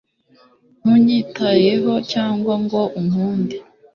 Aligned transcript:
ntunyitayeho 0.81 1.93
cyangwa 2.11 2.53
ngo 2.63 2.81
unkunde 2.99 3.55